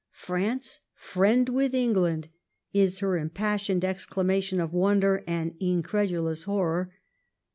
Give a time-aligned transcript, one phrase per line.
[0.25, 2.29] 'France friend with England!
[2.53, 6.91] * is her impassioned exclamation of wonder and incredu lous horror.